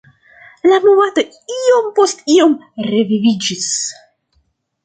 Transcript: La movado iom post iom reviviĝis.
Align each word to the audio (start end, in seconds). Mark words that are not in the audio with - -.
La 0.71 0.77
movado 0.85 1.25
iom 1.57 1.91
post 1.99 2.25
iom 2.37 2.57
reviviĝis. 2.89 3.71